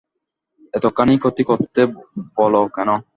এতখানি 0.73 1.13
ক্ষতি 1.17 1.43
করতে 1.49 1.81
বল 2.37 2.53
কেন? 2.75 2.89